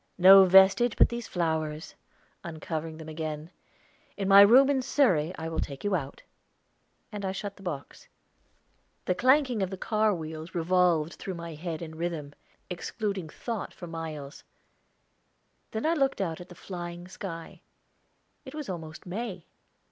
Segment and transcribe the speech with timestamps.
[0.17, 1.93] "No vestige but these flowers,"
[2.43, 3.51] uncovering them again.
[4.17, 6.23] "In my room at Surrey I will take you out,"
[7.11, 8.07] and I shut the box.
[9.05, 12.33] The clanking of the car wheels revolved through my head in rhythm,
[12.67, 14.43] excluding thought for miles.
[15.69, 17.61] Then I looked out at the flying sky
[18.43, 19.45] it was almost May.